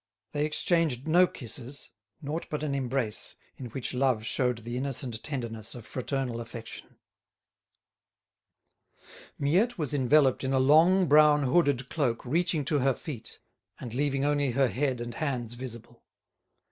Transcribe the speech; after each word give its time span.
They 0.31 0.45
exchanged 0.47 1.07
no 1.07 1.27
kisses, 1.27 1.91
naught 2.23 2.47
but 2.49 2.63
an 2.63 2.73
embrace 2.73 3.35
in 3.57 3.67
which 3.67 3.93
love 3.93 4.25
showed 4.25 4.57
the 4.57 4.75
innocent 4.75 5.21
tenderness 5.21 5.75
of 5.75 5.85
fraternal 5.85 6.41
affection. 6.41 6.97
Miette 9.37 9.77
was 9.77 9.93
enveloped 9.93 10.43
in 10.43 10.53
a 10.53 10.57
long 10.59 11.05
brown 11.05 11.43
hooded 11.43 11.87
cloak 11.91 12.25
reaching 12.25 12.65
to 12.65 12.79
her 12.79 12.95
feet, 12.95 13.37
and 13.79 13.93
leaving 13.93 14.25
only 14.25 14.53
her 14.53 14.69
head 14.69 14.99
and 15.01 15.13
hands 15.13 15.53
visible. 15.53 16.03